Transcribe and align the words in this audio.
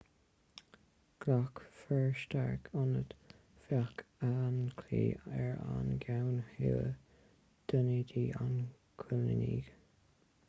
ghlac 1.23 1.59
fir 1.79 2.07
stark 2.21 2.69
ionaid 2.77 3.13
feadh 3.67 4.01
an 4.29 4.55
chlaí 4.79 5.01
ar 5.41 5.61
an 5.75 5.91
gceann 6.05 6.39
thuaidh 6.53 6.87
d'ionad 7.73 8.15
an 8.45 8.57
choilínigh 9.05 9.69